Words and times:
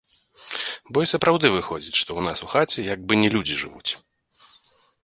Бо 0.95 1.03
і 1.05 1.09
сапраўды 1.13 1.47
выходзіць, 1.57 1.95
што 2.01 2.09
ў 2.17 2.21
нас 2.29 2.37
у 2.49 2.51
хаце 2.55 2.79
як 2.93 2.99
бы 3.07 3.13
не 3.27 3.33
людзі 3.39 3.55
жывуць. 3.63 3.91